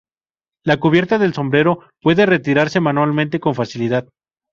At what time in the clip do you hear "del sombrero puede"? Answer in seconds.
1.19-2.25